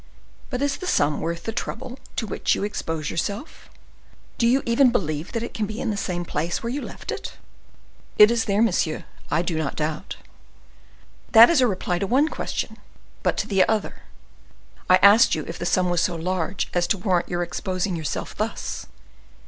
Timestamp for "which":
2.25-2.55